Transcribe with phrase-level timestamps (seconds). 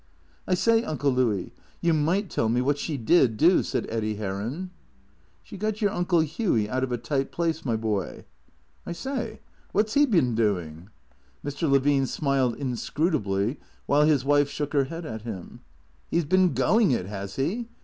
[0.47, 0.83] "I say.
[0.83, 4.71] Uncle Louis, you might tell me what she did do," said Eddy Heron."
[5.43, 8.25] She got your TJnclo Hughy out of a tight place, my boy.""
[8.87, 9.41] I say,
[9.73, 10.89] what 's he been doing?"
[11.43, 11.71] 166 THECEEATOES Mr.
[11.71, 15.59] Levine smiled inscrutably, while his wife shook her head at him."
[16.09, 17.67] He 's been going it, has he